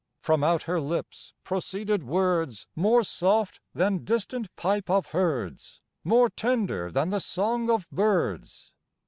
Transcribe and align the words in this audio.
From 0.19 0.43
out 0.43 0.63
her 0.63 0.79
lips 0.81 1.35
proceeded 1.43 2.01
words 2.01 2.65
More 2.75 3.03
soft 3.03 3.59
than 3.75 4.03
distant 4.03 4.47
pipe 4.55 4.89
of 4.89 5.11
herds, 5.11 5.79
More 6.03 6.27
tender 6.27 6.89
than 6.91 7.11
the 7.11 7.19
song 7.19 7.69
of 7.69 7.87
birds. 7.91 8.73